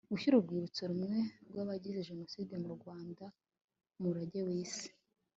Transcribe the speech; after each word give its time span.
gushyira 0.13 0.35
urwibuso 0.37 0.81
rumwe 0.91 1.19
rw'abazize 1.49 2.07
jenoside 2.09 2.53
mu 2.63 2.69
rwanda 2.77 3.25
mu 3.95 3.99
murage 4.03 4.39
w'isi 4.47 4.87